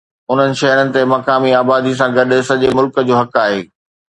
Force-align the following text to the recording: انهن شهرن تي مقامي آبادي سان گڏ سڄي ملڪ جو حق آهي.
انهن 0.31 0.53
شهرن 0.61 0.87
تي 0.95 1.01
مقامي 1.13 1.51
آبادي 1.61 1.93
سان 1.99 2.09
گڏ 2.17 2.27
سڄي 2.49 2.69
ملڪ 2.77 2.93
جو 3.07 3.15
حق 3.21 3.41
آهي. 3.45 3.61